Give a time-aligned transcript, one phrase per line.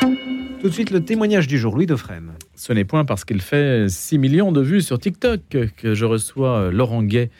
[0.00, 2.32] Tout de suite, le témoignage du jour, Louis Dauphren.
[2.54, 5.40] Ce n'est point parce qu'il fait 6 millions de vues sur TikTok
[5.76, 7.30] que je reçois Laurent Gay,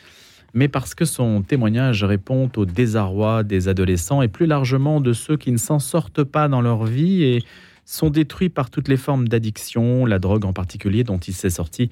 [0.54, 5.36] mais parce que son témoignage répond au désarroi des adolescents et plus largement de ceux
[5.36, 7.44] qui ne s'en sortent pas dans leur vie et
[7.84, 11.90] sont détruits par toutes les formes d'addiction, la drogue en particulier, dont il s'est sorti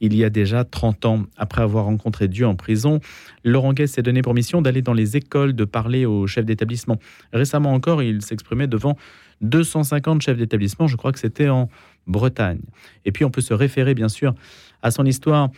[0.00, 1.24] il y a déjà 30 ans.
[1.36, 3.00] Après avoir rencontré Dieu en prison,
[3.44, 6.98] Laurent Gay s'est donné pour mission d'aller dans les écoles, de parler aux chefs d'établissement.
[7.32, 8.96] Récemment encore, il s'exprimait devant
[9.40, 11.68] 250 chefs d'établissement, je crois que c'était en
[12.06, 12.60] Bretagne.
[13.04, 14.34] Et puis on peut se référer bien sûr
[14.82, 15.50] à son histoire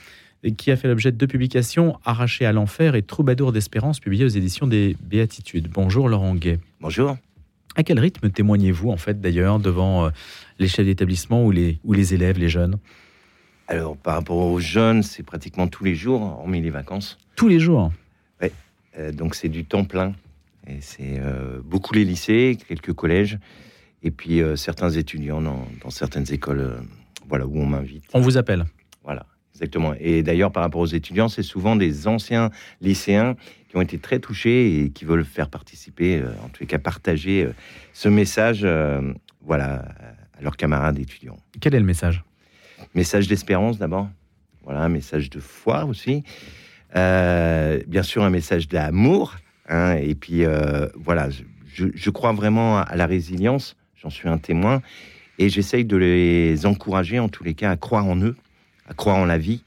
[0.57, 4.29] qui a fait l'objet de deux publications, Arraché à l'enfer et Troubadour d'espérance, publiées aux
[4.29, 5.69] éditions des Béatitudes.
[5.69, 6.59] Bonjour Laurent Gay.
[6.81, 7.17] Bonjour.
[7.77, 10.11] À quel rythme témoignez-vous en fait d'ailleurs devant euh,
[10.59, 12.77] les chefs d'établissement ou les, ou les élèves, les jeunes?
[13.69, 17.19] Alors par rapport aux jeunes, c'est pratiquement tous les jours, hormis les vacances.
[17.37, 17.93] Tous les jours?
[18.43, 18.49] Oui,
[18.99, 20.13] euh, donc c'est du temps plein.
[20.67, 23.39] Et c'est euh, beaucoup les lycées, quelques collèges
[24.03, 26.81] et puis euh, certains étudiants dans, certaines écoles euh,
[27.29, 28.05] voilà, où on m'invite.
[28.13, 28.65] On vous appelle
[29.05, 29.95] Voilà, exactement.
[29.99, 33.37] Et d'ailleurs, par rapport aux étudiants, c'est souvent des anciens lycéens
[33.69, 37.49] qui ont été très touchés et qui veulent faire participer, euh, en les cas partager
[37.93, 38.67] ce message
[39.41, 39.85] voilà,
[40.39, 41.39] à leurs camarades étudiants.
[41.61, 42.23] Quel est le message?
[42.95, 44.09] Message d'espérance d'abord,
[44.65, 46.23] voilà, un message de foi aussi.
[46.95, 49.37] bien sûr, un message d'amour.
[49.69, 50.43] Hein, et puis,
[50.97, 54.83] voilà, je, je, crois vraiment à la résilience j'en suis un témoin.
[55.39, 58.37] Et j'essaye de les encourager, en tous les cas, à croire en eux,
[58.89, 59.63] à croire en la vie.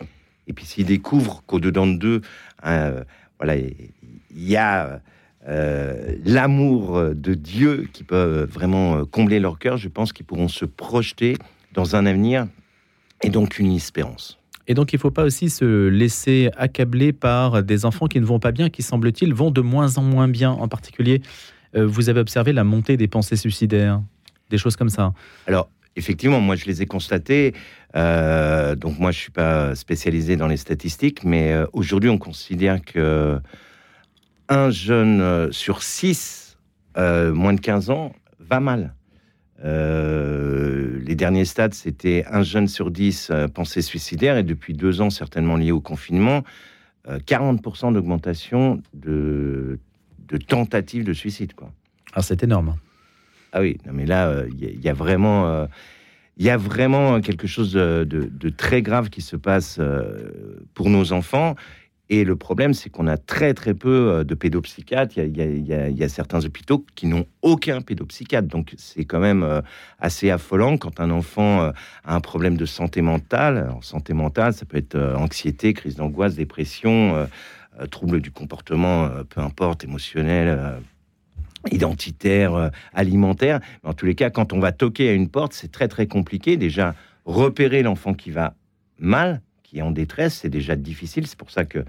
[0.47, 2.21] Et puis s'ils découvrent qu'au-dedans d'eux,
[2.65, 3.03] euh,
[3.39, 3.91] voilà, il
[4.31, 5.01] y a
[5.47, 10.65] euh, l'amour de Dieu qui peut vraiment combler leur cœur, je pense qu'ils pourront se
[10.65, 11.35] projeter
[11.73, 12.47] dans un avenir
[13.23, 14.39] et donc une espérance.
[14.67, 18.25] Et donc, il ne faut pas aussi se laisser accabler par des enfants qui ne
[18.25, 20.51] vont pas bien, qui, semble-t-il, vont de moins en moins bien.
[20.51, 21.21] En particulier,
[21.75, 24.01] euh, vous avez observé la montée des pensées suicidaires
[24.49, 25.13] des choses comme ça
[25.47, 27.53] Alors, effectivement, moi, je les ai constatés.
[27.95, 32.81] Euh, donc, moi, je suis pas spécialisé dans les statistiques, mais euh, aujourd'hui, on considère
[32.81, 33.39] que
[34.47, 36.57] un jeune euh, sur six,
[36.97, 38.93] moins de 15 ans, va mal.
[39.63, 45.57] les derniers stades, c'était un jeune sur 10 pensée suicidaire, et depuis deux ans, certainement
[45.57, 46.43] lié au confinement,
[47.05, 49.79] 40% d'augmentation de,
[50.29, 51.53] de tentatives de suicide.
[51.53, 51.69] Quoi.
[52.13, 52.77] Ah, c'est énorme.
[53.57, 55.65] Ah oui, mais là, il euh, y, a vraiment, euh,
[56.35, 61.13] il y a vraiment quelque chose de, très grave qui se passe euh, pour nos
[61.13, 61.55] enfants.
[62.09, 65.17] Et le problème, c'est qu'on a très très peu de pédopsychiatres.
[65.17, 68.49] Il y, a certains hôpitaux qui n'ont aucun pédopsychiatre.
[68.49, 69.61] Donc c'est quand même
[69.99, 71.73] assez affolant quand un enfant a
[72.15, 73.71] un problème de santé mentale.
[73.73, 77.27] En santé mentale, ça peut être anxiété, crise d'angoisse, dépression,
[77.89, 80.79] trouble du comportement, peu importe, émotionnel,
[81.71, 83.59] identitaire, euh, alimentaire.
[83.83, 86.57] en tous les cas, quand on va toquer à une porte, c'est très très compliqué.
[86.57, 86.95] Déjà,
[87.25, 88.53] repérer l'enfant qui va
[88.99, 91.27] mal, qui est en détresse, c'est déjà difficile.
[91.27, 91.83] C'est pour ça que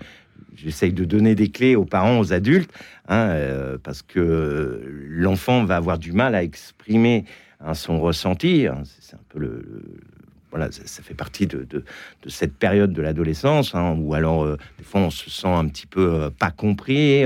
[0.54, 2.72] j'essaye de donner des clés aux parents, aux adultes,
[3.08, 7.24] hein, euh, parce que l'enfant va avoir du mal à exprimer
[7.60, 8.66] hein, son ressenti.
[8.66, 8.82] Hein.
[9.00, 9.82] c'est un peu le,
[10.50, 11.66] voilà, ça, fait partie de,
[12.26, 16.30] cette période de l'adolescence, où alors euh, des fois on se sent un petit peu
[16.38, 17.24] pas compris,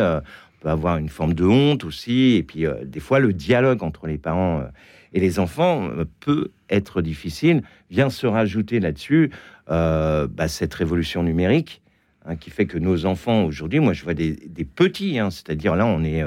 [0.61, 2.37] peut avoir une forme de honte aussi.
[2.37, 4.69] Et puis, euh, des fois, le dialogue entre les parents euh,
[5.13, 7.63] et les enfants euh, peut être difficile.
[7.91, 9.31] Vient se rajouter là-dessus
[9.67, 11.81] bah, cette révolution numérique
[12.25, 14.35] hein, qui fait que nos enfants aujourd'hui, moi, je vois des,
[14.65, 16.25] petits, hein, c'est-à-dire là, on est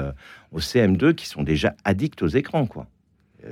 [0.50, 2.86] au CM2 qui sont déjà addicts aux écrans, quoi.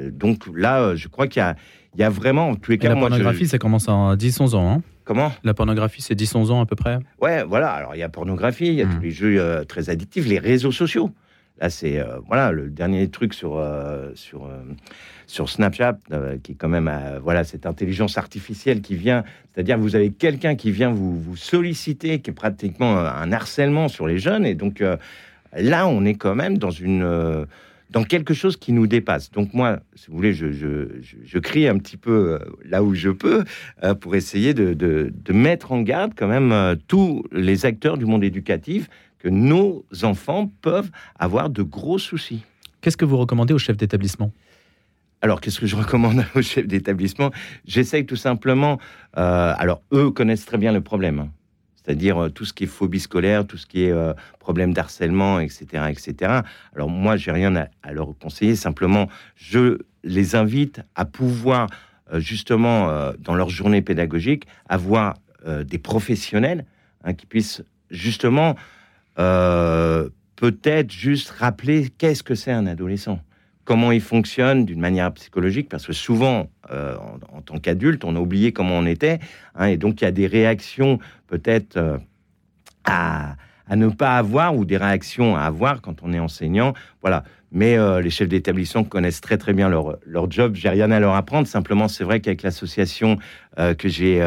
[0.01, 1.57] donc là, je crois qu'il y a,
[1.95, 4.73] il y a vraiment, en tous les cas, la pornographie, ça commence à 10-11 ans.
[4.73, 5.33] Hein Comment?
[5.45, 7.71] La pornographie, c'est 10-11 ans à peu près Ouais, voilà.
[7.71, 8.95] Alors, il y a pornographie, il y a hmm.
[8.95, 11.11] tous les jeux euh, très addictifs, les réseaux sociaux.
[11.61, 14.49] Là, c'est euh, voilà le dernier truc sur euh, sur
[15.27, 15.99] sur Snapchat,
[16.43, 16.91] qui est quand même
[17.23, 19.23] voilà cette intelligence artificielle qui vient.
[19.53, 24.07] C'est-à-dire, vous avez quelqu'un qui vient vous, vous solliciter, qui est pratiquement un harcèlement sur
[24.07, 24.83] les jeunes, et donc
[25.57, 27.47] là, on est quand même dans une
[27.93, 29.31] dans quelque chose qui nous dépasse.
[29.31, 33.11] Donc moi, si vous voulez, je, je, crie un petit peu euh, là où je
[33.11, 33.45] peux
[33.83, 38.07] euh, pour essayer de, de, mettre en garde quand même euh, tous les acteurs du
[38.07, 38.89] monde éducatif
[39.19, 42.45] que nos enfants peuvent avoir de gros soucis.
[42.81, 44.33] Qu'est-ce que vous recommandez aux chefs d'établissement?
[45.21, 47.31] Alors, qu'est-ce que je recommande aux chefs d'établissement?
[47.67, 48.79] J'essaye tout simplement.
[49.13, 51.29] alors, eux connaissent très bien le problème.
[51.85, 55.41] C'est-à-dire euh, tout ce qui est phobie scolaire, tout ce qui est euh, problème d'harcèlement,
[55.41, 56.41] etc., etc.
[56.75, 58.57] Alors moi, j'ai rien à, leur conseiller.
[58.57, 61.69] Simplement, je les invite à pouvoir
[62.13, 65.15] euh, justement dans leur journée pédagogique avoir
[65.65, 66.65] des professionnels
[67.03, 68.55] hein, qui puissent justement
[69.17, 73.21] peut-être juste rappeler qu'est-ce que c'est un adolescent.
[73.65, 76.97] comment il fonctionne d'une manière psychologique, parce que souvent, euh,
[77.33, 79.21] en, tant qu'adulte, on a oublié comment on était,
[79.55, 80.99] hein, et donc il y a des réactions
[81.33, 81.97] peut-être euh,
[82.85, 83.37] à,
[83.75, 86.75] ne pas avoir ou des réactions à avoir quand on est enseignant.
[87.01, 87.25] Voilà.
[87.51, 90.55] Mais euh, les chefs d'établissement connaissent très très bien leur, leur job.
[90.55, 91.47] J'ai rien à leur apprendre.
[91.47, 93.19] Simplement, c'est vrai qu'avec l'association
[93.57, 94.19] que j'ai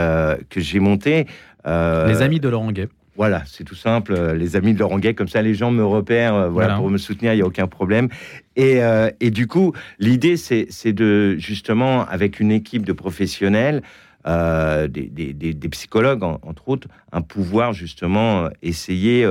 [0.49, 1.27] que j'ai montée,
[1.65, 2.87] les amis de Laurent Gay.
[3.15, 4.13] Voilà, c'est tout simple.
[4.13, 6.35] Euh, les amis de Laurent Gay, comme ça, les gens me repèrent.
[6.35, 8.09] Euh, voilà, pour me soutenir, il n'y a aucun problème.
[8.57, 13.81] Et, euh, et du coup, l'idée, c'est de justement, avec une équipe de professionnels,
[14.25, 19.27] des, des, des, psychologues entre autres, un pouvoir justement essayer,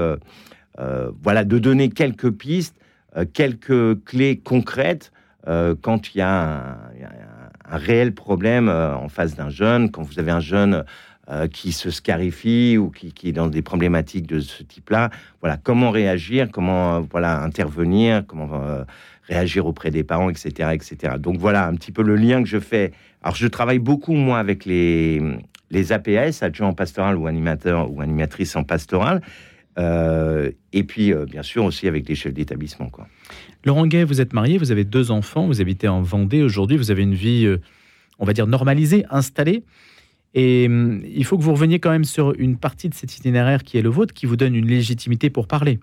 [0.78, 2.76] voilà, de donner quelques pistes,
[3.32, 5.10] quelques clés concrètes
[5.44, 6.78] quand il y a
[7.64, 10.84] un, réel problème en face d'un jeune, quand vous avez un jeune
[11.30, 15.08] euh, qui se scarifie ou qui, qui, est dans des problématiques de ce type-là.
[15.40, 18.84] Voilà, comment réagir, comment euh, voilà intervenir, comment euh,
[19.28, 21.14] réagir auprès des parents, etc., etc.
[21.18, 22.92] Donc voilà un petit peu le lien que je fais.
[23.22, 25.20] Alors je travaille beaucoup moi avec les
[25.70, 29.22] les APS, adjoints en pastoral ou animateurs ou animatrices en pastoral.
[29.76, 32.92] et puis, bien sûr, aussi avec des chefs d'établissement.
[33.64, 36.92] Laurent Gay, vous êtes marié, vous avez deux enfants, vous habitez en Vendée aujourd'hui, vous
[36.92, 37.52] avez une vie,
[38.20, 39.64] on va dire, normalisée, installée.
[40.34, 43.62] Et hum, il faut que vous reveniez quand même sur une partie de cet itinéraire
[43.62, 45.78] qui est le vôtre, qui vous donne une légitimité pour parler.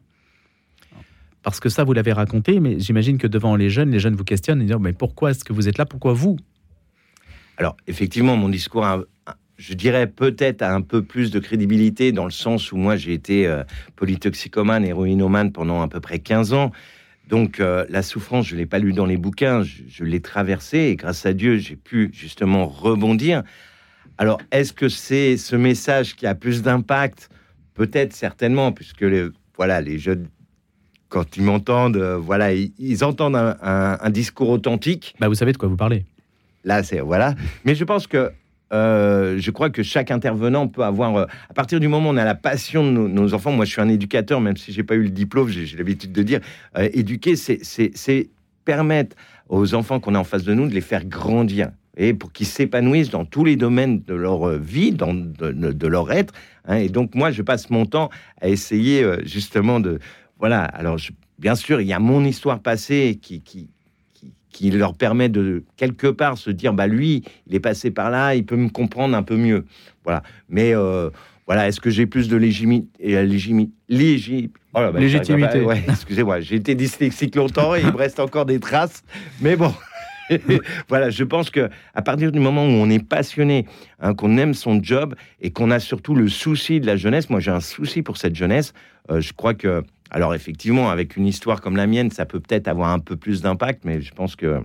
[1.44, 4.24] Parce que ça, vous l'avez raconté, mais j'imagine que devant les jeunes, les jeunes vous
[4.24, 5.86] questionnent et disent Mais pourquoi est-ce que vous êtes là?
[5.86, 6.38] Pourquoi vous?
[7.58, 8.86] Alors, effectivement, mon discours,
[9.58, 13.14] je dirais peut-être a un peu plus de crédibilité dans le sens où moi, j'ai
[13.14, 13.64] été euh,
[13.96, 16.72] polytoxicomane, héroïnomane pendant à peu près 15 ans.
[17.28, 20.80] Donc, euh, la souffrance, je ne l'ai pas lu dans les bouquins, je l'ai traversée
[20.80, 23.44] et grâce à Dieu, j'ai pu justement rebondir.
[24.18, 27.30] Alors, est-ce que c'est ce message qui a plus d'impact?
[27.74, 30.28] Peut-être, certainement, puisque les, voilà, les jeunes,
[31.12, 35.14] quand ils m'entendent, euh, voilà, ils, entendent un, discours authentique.
[35.20, 36.06] Bah, vous savez de quoi vous parlez.
[36.64, 37.36] Là, c'est voilà.
[37.66, 38.32] Mais je pense que
[38.74, 42.18] euh, je crois que chaque intervenant peut avoir, euh, à partir du moment où on
[42.18, 44.96] a la passion de nos, enfants, moi je suis un éducateur, même si j'ai pas
[44.96, 46.40] eu le diplôme, j'ai l'habitude de dire,
[46.78, 48.30] éduquer, c'est
[48.64, 49.18] permettre
[49.50, 52.46] aux enfants qu'on a en face de nous de les faire grandir et pour qu'ils
[52.46, 56.34] s'épanouissent dans tous les domaines de leur vie, dans, de, leur être.
[56.66, 56.78] Hein.
[56.78, 58.10] Et donc, moi, je passe mon temps
[58.40, 60.00] à essayer justement de...
[60.42, 60.98] Voilà, alors
[61.40, 63.70] bien sûr, il y a mon histoire passée qui, qui,
[64.50, 68.36] qui, leur permet de, quelque part, se dire, bah lui, il est passé par là,
[68.36, 69.66] il peut me comprendre un peu mieux.
[70.04, 70.24] Voilà.
[70.50, 70.76] Mais...
[70.76, 71.10] Euh,
[71.48, 72.90] voilà, est-ce que j'ai plus de légitimité,
[74.74, 79.04] oh bah, légitimité Excusez-moi, j'ai été dyslexique longtemps et il me reste encore des traces.
[79.42, 79.74] Mais bon,
[80.88, 83.66] voilà, je pense que à partir du moment où on est passionné,
[84.00, 87.40] hein, qu'on aime son job et qu'on a surtout le souci de la jeunesse, moi
[87.40, 88.74] j'ai un souci pour cette jeunesse.
[89.10, 92.68] Euh, je crois que, alors effectivement, avec une histoire comme la mienne, ça peut peut-être
[92.68, 94.62] avoir un peu plus d'impact, mais je pense que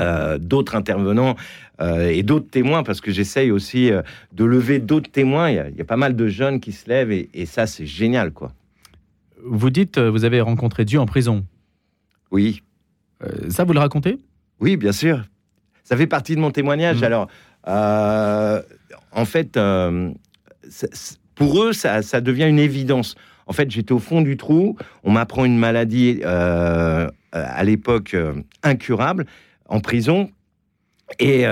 [0.00, 1.36] euh, d'autres intervenants
[1.80, 3.90] euh, et d'autres témoins, parce que j'essaye aussi
[4.32, 5.50] de lever d'autres témoins.
[5.50, 8.32] Il y, a, pas mal de jeunes qui se lèvent et, et ça, c'est génial,
[8.32, 8.52] quoi.
[9.42, 11.44] Vous dites, vous avez rencontré Dieu en prison.
[12.30, 12.62] Oui.
[13.48, 14.18] ça, vous le racontez?
[14.60, 15.24] Oui, bien sûr.
[15.84, 17.02] Ça fait partie de mon témoignage.
[17.02, 17.04] Mm.
[17.04, 17.28] Alors,
[17.68, 18.62] euh,
[19.12, 20.10] en fait, euh,
[21.34, 23.14] pour eux, ça, devient une évidence.
[23.46, 24.76] En fait, j'étais au fond du trou.
[25.02, 28.16] On m'apprend une maladie euh, à l'époque
[28.62, 29.26] incurable
[29.66, 30.30] en prison.
[31.18, 31.44] Et,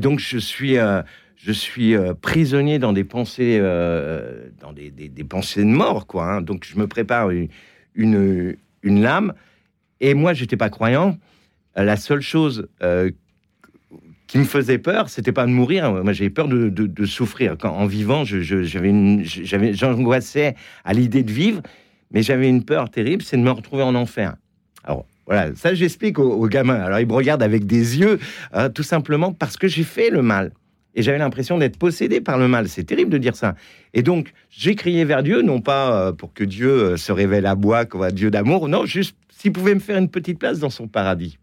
[0.00, 0.76] donc, je suis,
[2.20, 6.24] prisonnier dans des pensées, dans des, pensées de mort, quoi.
[6.24, 6.40] Hein.
[6.40, 7.48] Donc, je me prépare une,
[8.82, 9.34] une, lame.
[10.00, 11.16] Et moi, j'étais pas croyant.
[11.78, 13.10] Euh, la seule chose euh,
[14.30, 15.90] qui me faisait peur, c'était pas de mourir.
[15.90, 17.56] Moi, j'avais peur de, souffrir.
[17.58, 21.62] Quand, en vivant, j'avais, j'angoissais à l'idée de vivre,
[22.12, 24.36] mais j'avais une peur terrible, c'est de me retrouver en enfer.
[24.84, 26.80] Alors, voilà, ça j'explique aux, gamins.
[26.80, 28.20] Alors, ils me regardent avec des yeux,
[28.52, 30.52] hein, tout simplement parce que j'ai fait le mal.
[30.94, 32.68] Et j'avais l'impression d'être possédé par le mal.
[32.68, 33.56] C'est terrible de dire ça.
[33.94, 37.56] Et donc, j'ai crié vers Dieu, non pas euh, pour que Dieu se révèle à
[37.56, 41.39] moi Dieu d'amour, non, juste s'il pouvait me faire une petite place dans son paradis.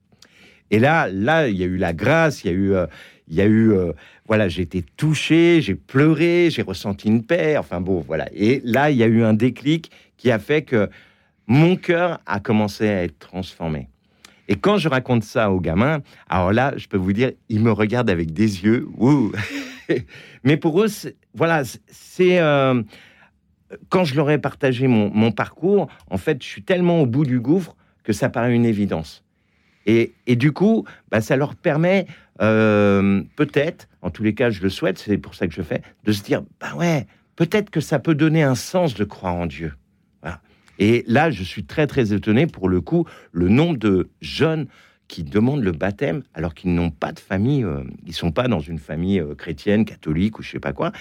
[0.72, 2.88] Et là, là, il y a eu la grâce, il y a eu, euh,
[3.28, 3.94] il y a eu, euh,
[4.28, 7.58] voilà, j'ai été touché, j'ai pleuré, j'ai ressenti une paix.
[7.58, 8.28] Enfin bon, voilà.
[8.34, 10.90] Et là, il y a eu un déclic qui a fait que
[11.48, 13.88] mon cœur a commencé à être transformé.
[14.50, 17.72] Et quand je raconte ça aux gamins, alors là, je peux vous dire, ils me
[17.72, 18.88] regardent avec des yeux.
[18.98, 19.32] Ouh.
[20.44, 20.88] Mais pour eux,
[21.34, 22.82] voilà, c'est euh,
[23.90, 27.26] quand je leur ai partagé mon, mon parcours, en fait, je suis tellement au bout
[27.26, 29.24] du gouffre que ça paraît une évidence.
[29.88, 32.06] Et, du coup, bah, ça leur permet
[32.42, 35.82] euh, peut-être, en tous les cas, je le souhaite, c'est pour ça que je fais,
[36.04, 39.46] de se dire, bah ouais, peut-être que ça peut donner un sens de croire en
[39.46, 39.74] Dieu.
[40.80, 44.68] Et là, je suis très très étonné pour le coup, le nombre de jeunes
[45.08, 48.60] qui demandent le baptême alors qu'ils n'ont pas de famille, euh, ils sont pas dans
[48.60, 50.92] une famille euh, chrétienne, catholique ou je sais pas quoi.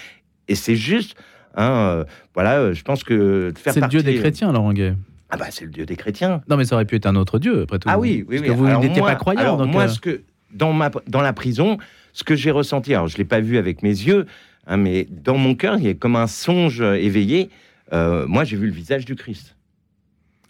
[0.49, 1.17] Et c'est juste,
[1.57, 4.95] hein, euh, voilà, je pense que faire C'est le dieu des chrétiens, Laurent Gay.
[5.31, 6.43] Ah bah c'est le dieu des chrétiens.
[6.49, 7.89] Non, mais ça aurait pu être un autre dieu, après tout.
[7.91, 8.57] Ah oui, oui, Parce oui.
[8.57, 9.41] que vous n'étiez pas croyant.
[9.41, 11.79] alors donc, moi, euh, ce que dans ma dans la prison,
[12.13, 14.27] ce que j'ai ressenti, alors je l'ai pas vu avec mes yeux,
[14.67, 17.51] hein, mais dans mon cœur, il y a comme un songe éveillé.
[17.93, 19.57] Euh, moi, j'ai vu le visage du Christ.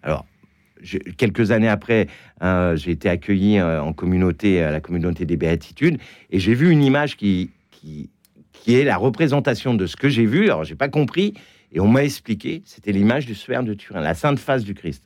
[0.02, 0.25] Alors,
[0.83, 2.06] je- quelques années après,
[2.42, 5.99] euh, j'ai été accueilli en communauté, à la communauté des Béatitudes,
[6.30, 8.11] et j'ai vu une image qui, qui,
[8.52, 10.45] qui est la représentation de ce que j'ai vu.
[10.45, 11.35] Alors, j'ai pas compris,
[11.73, 15.05] et on m'a expliqué, c'était l'image du sphère de Turin, la sainte face du Christ.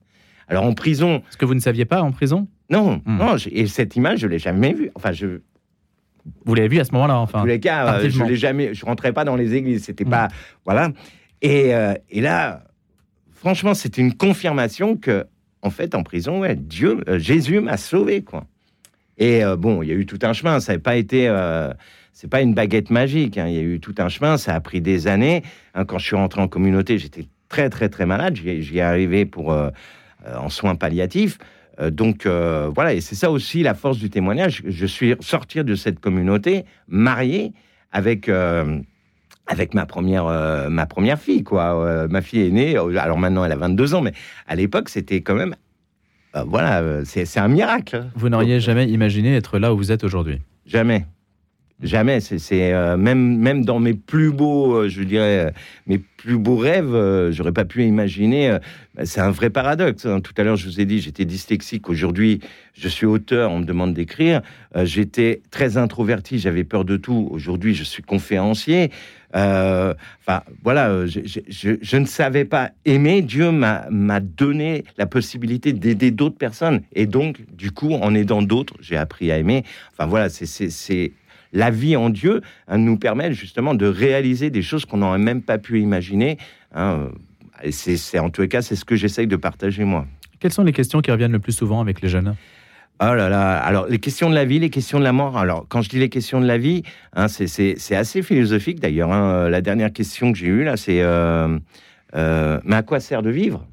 [0.48, 2.48] Alors, en prison, Ce que vous ne saviez pas en prison?
[2.70, 3.16] Non, Hmm.
[3.18, 4.90] non, et cette image, je l'ai jamais vue.
[4.94, 5.40] Enfin, je,
[6.44, 7.40] Vous l'avez vu à ce moment-là, en enfin.
[7.40, 8.74] tous les cas, euh, je l'ai jamais.
[8.74, 9.84] Je rentrais pas dans les églises.
[9.84, 10.10] C'était Hmm.
[10.10, 10.28] pas,
[10.64, 10.90] voilà.
[11.40, 12.64] Et, euh, et là,
[13.32, 15.24] franchement, c'était une confirmation que,
[15.62, 18.46] en fait, en prison, ouais, Dieu, euh, Jésus m'a sauvé, quoi.
[19.20, 20.58] Et euh, bon, il y a eu tout un chemin.
[20.58, 21.28] Ça n'a pas été.
[21.28, 21.72] euh,
[22.12, 23.38] c'est pas une baguette magique.
[23.38, 23.46] hein.
[23.46, 24.36] Il y a eu tout un chemin.
[24.38, 25.42] Ça a pris des années.
[25.74, 28.34] Hein, quand je suis rentré en communauté, j'étais très, très, très malade.
[28.36, 29.70] J'y ai arrivé pour euh,
[30.36, 31.38] en soins palliatifs.
[31.92, 34.60] Donc voilà, et c'est ça aussi la force du témoignage.
[34.66, 37.54] Je suis sorti de cette communauté marié
[37.90, 38.30] avec
[39.46, 40.26] avec ma première
[40.68, 42.06] ma première fille quoi.
[42.10, 42.76] Ma fille est née.
[42.76, 44.12] Alors maintenant elle a 22 ans, mais
[44.46, 45.54] à l'époque c'était quand même
[46.46, 48.06] voilà, euh, c'est un miracle.
[48.14, 50.40] Vous n'auriez jamais imaginé être là où vous êtes aujourd'hui?
[50.66, 51.06] Jamais.
[51.82, 52.20] Jamais.
[52.20, 55.50] C'est euh, même, même dans mes plus beaux, euh, je dirais, euh,
[55.86, 58.58] mes plus beaux rêves, euh, j'aurais pas pu imaginer.
[58.94, 60.04] bah, c'est un vrai paradoxe.
[60.04, 60.20] hein.
[60.20, 61.88] Tout à l'heure, je vous ai dit, j'étais dyslexique.
[61.88, 62.40] Aujourd'hui,
[62.74, 63.50] je suis auteur.
[63.50, 64.42] On me demande d'écrire.
[64.84, 66.38] J'étais très introverti.
[66.38, 67.28] J'avais peur de tout.
[67.30, 68.90] Aujourd'hui, je suis conférencier.
[69.32, 71.06] Enfin, voilà.
[71.06, 73.22] je, je- ne savais pas aimer.
[73.22, 76.82] Dieu m'a donné la possibilité d'aider d'autres personnes.
[76.94, 79.64] Et donc, du coup, en aidant d'autres, j'ai appris à aimer.
[79.92, 80.28] Enfin, voilà.
[80.28, 81.12] c'est
[81.52, 85.42] la vie en Dieu hein, nous permet justement de réaliser des choses qu'on n'aurait même
[85.42, 86.38] pas pu imaginer.
[86.74, 87.08] hein.
[87.62, 90.06] Et c'est, en tous les cas, c'est ce que j'essaye de partager moi.
[90.38, 92.34] Quelles sont les questions qui reviennent le plus souvent avec les jeunes?
[93.02, 95.38] Oh là là, alors les questions de la vie, les questions de la mort.
[95.38, 96.82] Alors quand je dis les questions de la vie,
[97.14, 99.10] hein, c'est, assez philosophique d'ailleurs.
[99.10, 99.48] hein.
[99.48, 101.58] La dernière question que j'ai eue là, c'est euh,
[102.14, 103.66] euh, mais à quoi sert de vivre?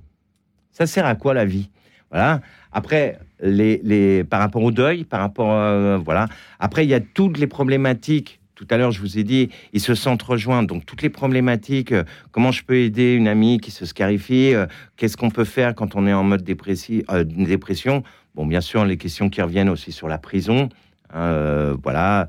[0.72, 1.70] Ça sert à quoi la vie?
[2.10, 2.42] Voilà.
[2.72, 6.28] Après, les, les, par rapport au deuil, par rapport euh, voilà.
[6.60, 8.40] Après, il y a toutes les problématiques.
[8.56, 10.64] Tout à l'heure, je vous ai dit, ils se sentent rejoints.
[10.64, 14.66] Donc, toutes les problématiques, euh, comment je peux aider une amie qui se scarifie, euh,
[14.96, 18.04] qu'est-ce qu'on peut faire quand on est en mode euh, dépression?
[18.34, 20.70] Bon, bien sûr, les questions qui reviennent aussi sur la prison,
[21.14, 22.28] voilà.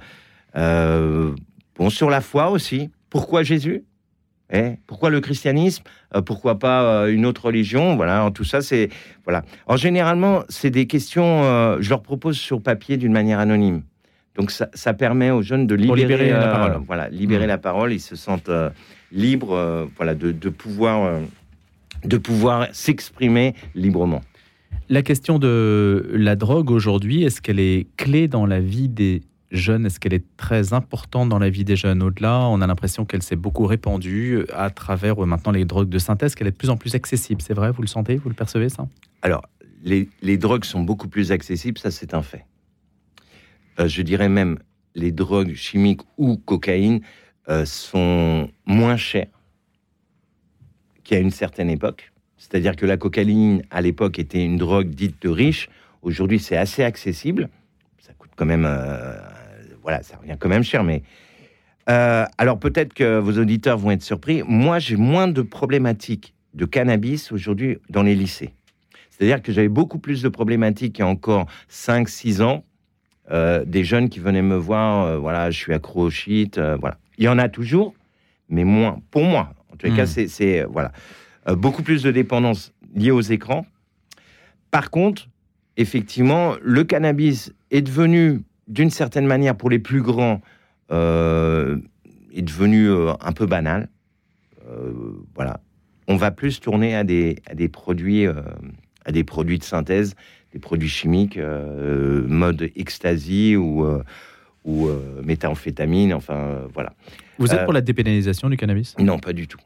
[0.54, 2.90] Bon, sur la foi aussi.
[3.08, 3.84] Pourquoi Jésus?
[4.52, 5.82] Eh, Pourquoi le christianisme?
[6.14, 7.96] Euh, Pourquoi pas euh, une autre religion?
[7.96, 8.88] Voilà, tout ça, c'est
[9.24, 9.42] voilà.
[9.66, 11.42] En généralement, c'est des questions.
[11.44, 13.82] euh, je leur propose sur papier d'une manière anonyme.
[14.36, 16.82] Donc ça, ça permet aux jeunes de libérer, libérer la parole.
[16.86, 17.48] Voilà, libérer Mhm.
[17.48, 17.92] la parole.
[17.92, 18.50] Ils se sentent
[19.12, 21.18] libres, voilà, de, de pouvoir,
[22.04, 24.22] de pouvoir s'exprimer librement.
[24.88, 29.86] La question de la drogue aujourd'hui, est-ce qu'elle est clé dans la vie des jeunes
[29.86, 33.22] Est-ce qu'elle est très importante dans la vie des jeunes Au-delà, on a l'impression qu'elle
[33.22, 36.70] s'est beaucoup répandue à travers euh, maintenant les drogues de synthèse, qu'elle est de plus
[36.70, 37.40] en plus accessible.
[37.40, 38.86] C'est vrai, vous le sentez, vous le percevez ça?
[39.22, 39.42] Alors,
[39.82, 42.44] les, les drogues sont beaucoup plus accessibles, ça c'est un fait.
[43.80, 44.58] Euh, je dirais même,
[44.94, 47.00] les drogues chimiques ou cocaïne
[47.48, 49.28] euh, sont moins chères
[51.04, 52.12] qu'à une certaine époque.
[52.36, 55.68] C'est-à-dire que la cocaïne, à l'époque, était une drogue dite de riche.
[56.02, 57.48] Aujourd'hui, c'est assez accessible.
[57.98, 58.66] Ça coûte quand même...
[59.88, 61.02] voilà, ça revient quand même cher, mais...
[61.88, 64.42] Euh, alors peut-être que vos auditeurs vont être surpris.
[64.46, 68.52] Moi, j'ai moins de problématiques de cannabis aujourd'hui dans les lycées.
[69.08, 72.64] C'est-à-dire que j'avais beaucoup plus de problématiques il y a encore 5-6 ans.
[73.30, 76.98] euh, des jeunes qui venaient me voir, euh, voilà, je suis accro au shit, voilà.
[77.18, 77.94] Il y en a toujours,
[78.50, 79.00] mais moins.
[79.10, 79.96] Pour moi, en tous les Hmm.
[79.96, 80.92] cas, c'est, c'est, voilà,
[81.56, 83.64] beaucoup plus de dépendance liée aux écrans.
[84.70, 85.28] Par contre,
[85.76, 90.40] effectivement, le cannabis est devenu, d'une certaine manière, pour les plus grands,
[90.92, 91.78] euh,
[92.32, 93.88] est devenu euh, un peu banal.
[94.70, 94.92] Euh,
[95.34, 95.60] voilà,
[96.06, 100.14] on va plus tourner à des, à des produits, à des produits de synthèse,
[100.52, 103.86] des produits chimiques, mode ecstasy ou
[104.64, 104.88] ou
[105.22, 106.12] méthamphétamine.
[106.12, 106.92] Enfin, voilà.
[107.38, 108.94] Vous êtes pour la dépénalisation du cannabis?
[108.98, 109.58] Non, pas du tout.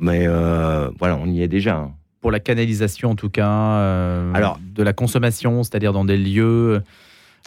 [0.00, 1.76] Mais euh, voilà, on y est déjà.
[1.76, 1.92] hein.
[2.20, 6.82] Pour la canalisation en tout cas euh, Alors- de la consommation, c'est-à-dire dans des lieux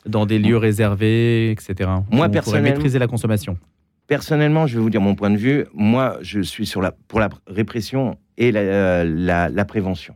[0.05, 1.89] dans des lieux réservés, etc.
[2.11, 3.57] Moi, On personnellement- maîtriser la consommation.
[4.07, 5.65] Personnellement, je vais vous dire mon point de vue.
[5.73, 10.15] Moi, je suis sur la, pour la répression et la, euh, la, la prévention.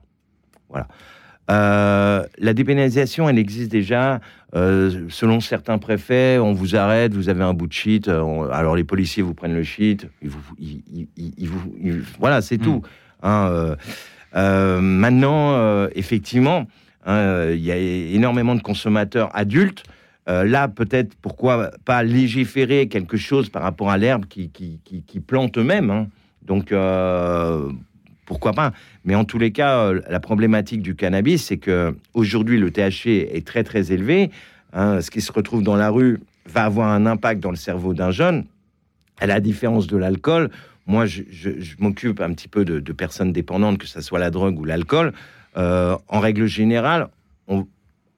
[0.69, 0.87] Voilà.
[1.51, 4.19] Euh, la dépénalisation, elle existe déjà.
[4.55, 8.07] Euh, selon certains préfets, on vous arrête, vous avez un bout de shit.
[8.07, 10.07] alors les policiers vous prennent le shit.
[10.23, 12.81] Ils vous, ils- ils- ils- ils vous- ils- voilà, c'est tout.
[13.21, 13.75] hein,
[14.33, 16.65] maintenant, effectivement,
[17.05, 19.83] hein, euh, il y a énormément de consommateurs adultes.
[20.27, 24.79] Euh, là, peut-être, pourquoi pas légiférer quelque chose par rapport à l'herbe qui, qui,
[25.57, 25.89] eux-mêmes.
[25.91, 26.07] hein.
[26.41, 27.69] Donc, euh,
[28.25, 28.71] pourquoi pas
[29.03, 33.45] Mais en tous les cas, la problématique du cannabis, c'est que aujourd'hui le THC est
[33.45, 34.31] très très élevé.
[34.73, 34.99] hein.
[35.01, 38.11] ce qui se retrouve dans la rue va avoir un impact dans le cerveau d'un
[38.11, 38.45] jeune.
[39.19, 40.49] À la différence de l'alcool,
[40.87, 41.19] moi, je
[41.79, 45.13] m'occupe un petit peu de, de personnes dépendantes, que ce soit la drogue ou l'alcool.
[45.57, 47.07] Euh, en règle générale,
[47.47, 47.67] on-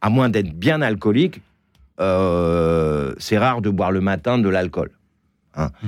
[0.02, 1.42] à moins d'être bien alcoolique,
[2.00, 4.92] euh, c'est rare de boire le matin de l'alcool.
[5.56, 5.72] hein.
[5.82, 5.88] Mm.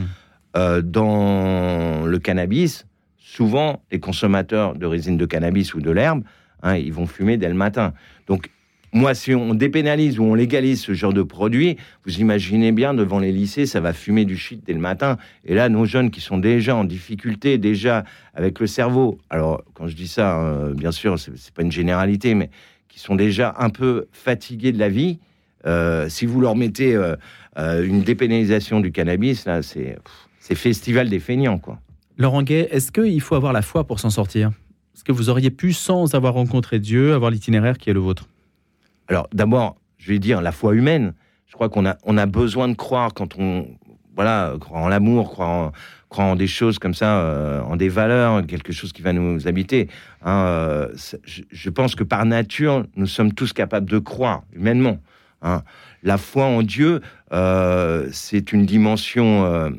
[0.58, 2.86] Euh, dans le cannabis,
[3.18, 6.24] souvent, les consommateurs de résine de cannabis ou de l'herbe,
[6.64, 7.94] hein, ils vont fumer dès le matin.
[8.26, 8.50] Donc,
[8.92, 13.20] moi, si on dépénalise ou on légalise ce genre de produit, vous imaginez bien, devant
[13.20, 15.18] les lycées, ça va fumer du shit dès le matin.
[15.46, 18.04] Et là, nos jeunes qui sont déjà en difficulté, déjà
[18.34, 22.34] avec le cerveau, alors quand je dis ça, euh, bien sûr, c'est pas une généralité,
[22.34, 22.50] mais
[22.88, 25.20] qui sont déjà un peu fatigués de la vie,
[25.66, 27.16] euh, si vous leur mettez euh,
[27.58, 29.98] euh, une dépénalisation du cannabis, là, c'est
[30.56, 31.80] festival des feignants, quoi.
[32.18, 34.50] Laurent Gay, est-ce qu'il faut avoir la foi pour s'en sortir?
[34.96, 38.28] Est-ce que vous auriez pu, sans avoir rencontré Dieu, avoir l'itinéraire qui est le vôtre?
[39.10, 41.14] Alors, d'abord, je vais dire la foi humaine.
[41.48, 43.68] Je crois qu'on a, on a besoin de croire quand on,
[44.16, 45.72] voilà, en l'amour, croire
[46.12, 49.90] en, des choses comme ça, euh, en des valeurs, quelque chose qui va nous habiter.
[50.24, 50.88] hein, euh,
[51.26, 55.00] je, pense que par nature, nous sommes tous capables de croire humainement.
[55.42, 55.64] hein.
[56.04, 57.02] La foi en Dieu,
[57.34, 59.72] euh, c'est une dimension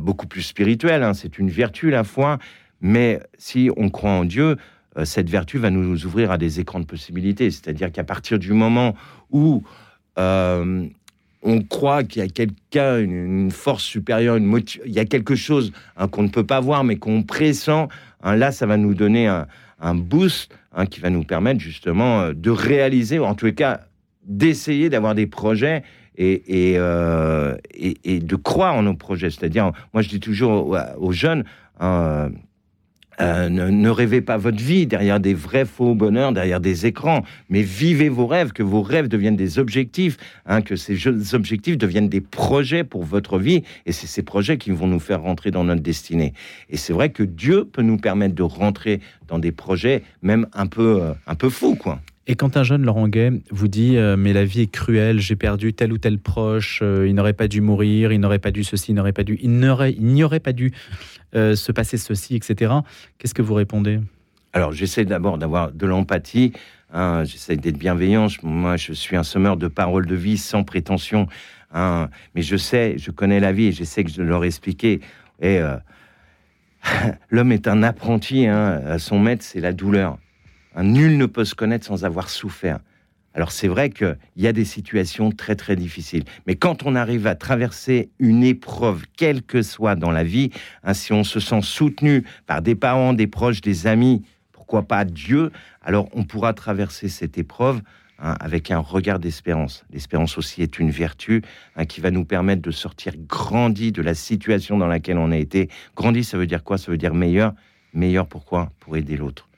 [0.00, 1.02] beaucoup plus spirituelle.
[1.02, 1.14] hein.
[1.14, 2.38] C'est une vertu, la foi.
[2.80, 4.56] Mais si on croit en Dieu,
[5.04, 7.50] cette vertu va nous ouvrir à des écrans de possibilités.
[7.50, 8.94] C'est-à-dire qu'à partir du moment
[9.30, 9.62] où
[10.18, 10.86] euh,
[11.42, 15.72] on croit qu'il y a quelqu'un, une, force supérieure, une il y a quelque chose
[15.96, 19.28] hein, qu'on ne peut pas voir, mais qu'on pressent, hein, là, ça va nous donner
[19.28, 23.82] un, boost hein, qui va nous permettre justement euh, de réaliser, ou en les cas,
[24.24, 25.84] d'essayer d'avoir des projets
[26.16, 29.30] et, et, euh, et- de croire en nos projets.
[29.30, 31.44] C'est-à-dire, moi, je dis toujours aux, jeunes,
[33.20, 37.22] euh, ne, ne rêvez pas votre vie derrière des vrais faux bonheurs, derrière des écrans,
[37.48, 40.96] mais vivez vos rêves, que vos rêves deviennent des objectifs, hein, que ces
[41.34, 45.22] objectifs deviennent des projets pour votre vie, et c'est ces projets qui vont nous faire
[45.22, 46.32] rentrer dans notre destinée.
[46.70, 50.66] Et c'est vrai que Dieu peut nous permettre de rentrer dans des projets même un
[50.66, 52.00] peu, euh, un peu fous, quoi.
[52.30, 55.34] Et quand un jeune Laurent Gay vous dit euh, mais la vie est cruelle, j'ai
[55.34, 58.64] perdu tel ou tel proche, euh, il n'aurait pas dû mourir, il n'aurait pas dû
[58.64, 60.72] ceci, il n'aurait pas dû, il n'y aurait pas dû
[61.34, 62.74] euh, se passer ceci, etc.
[63.16, 64.00] Qu'est-ce que vous répondez?
[64.52, 66.52] Alors, j'essaie d'abord d'avoir de l'empathie.
[66.92, 68.28] hein, j'essaie d'être bienveillant.
[68.28, 71.28] Je- moi, je suis un semeur de paroles de vie sans prétention.
[71.72, 75.00] hein, mais je sais, je connais la vie et j'essaie que je leur expliquer.
[75.40, 75.60] Et
[77.30, 78.46] l'homme est un apprenti.
[78.46, 80.18] hein, son maître, c'est la douleur.
[80.78, 82.78] Un nul ne peut se connaître sans avoir souffert.
[83.34, 87.26] Alors c'est vrai qu'il y a des situations très très difficiles, mais quand on arrive
[87.26, 90.50] à traverser une épreuve, quelle que soit dans la vie,
[90.84, 95.04] hein, si on se sent soutenu par des parents, des proches, des amis, pourquoi pas
[95.04, 95.50] Dieu,
[95.82, 97.82] alors on pourra traverser cette épreuve
[98.20, 99.84] hein, avec un regard d'espérance.
[99.90, 101.42] L'espérance aussi est une vertu
[101.74, 105.38] hein, qui va nous permettre de sortir grandi de la situation dans laquelle on a
[105.38, 105.70] été.
[105.96, 106.78] Grandi, ça veut dire quoi?
[106.78, 107.52] Ça veut dire meilleur.
[107.94, 108.70] Meilleur pourquoi?
[108.78, 109.48] Pour aider l'autre.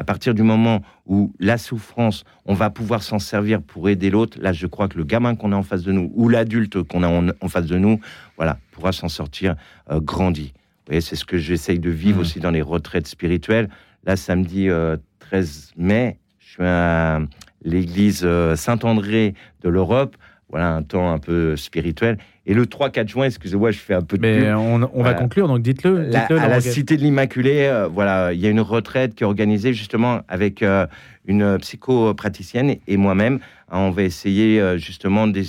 [0.00, 4.38] À partir du moment où la souffrance, on va pouvoir s'en servir pour aider l'autre,
[4.40, 7.02] là, je crois que le gamin qu'on a en face de nous ou l'adulte qu'on
[7.02, 8.00] a en, en face de nous,
[8.38, 9.56] voilà, pourra s'en sortir
[9.90, 10.54] euh, grandi.
[10.86, 12.22] Voyez, c'est ce que j'essaye de vivre Mhm.
[12.22, 13.68] aussi dans les retraites spirituelles.
[14.04, 17.20] Là, samedi euh, 13 mai, je suis à
[17.62, 20.16] l'église euh, Saint-André de l'Europe.
[20.50, 22.18] Voilà, un temps un peu spirituel.
[22.46, 24.42] Et le 3-4 juin, excusez-moi, je fais un peu de pub.
[24.42, 25.14] Mais on, va Voilà.
[25.14, 26.06] conclure, donc dites-le.
[26.06, 26.60] Dites-le, à la.
[26.60, 30.62] Cité de l'Immaculée, euh, voilà, il y a une retraite qui est organisée justement avec
[30.62, 30.86] euh,
[31.26, 33.40] une psychopraticienne et moi-même.
[33.70, 35.42] Hein, On va essayer euh, justement de,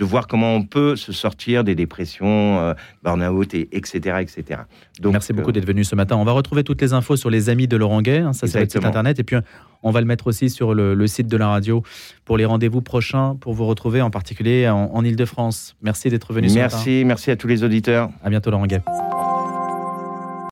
[0.00, 4.62] voir comment on peut se sortir des dépressions, euh, burn-out, et, etc., etc.
[5.00, 6.16] Donc, Merci beaucoup euh, d'être venu ce matin.
[6.16, 8.18] On va retrouver toutes les infos sur les amis de Laurent Gay.
[8.18, 9.18] hein, ça, c'est votre site internet.
[9.18, 9.36] Et puis,
[9.82, 11.82] on va le mettre aussi sur le, le site de la radio
[12.24, 15.76] pour les rendez-vous prochains, pour vous retrouver en particulier en, en Ile-de-France.
[15.82, 16.76] Merci d'être venu ce matin.
[16.76, 18.10] Merci, merci à tous les auditeurs.
[18.22, 18.80] À bientôt, Laurent Gay.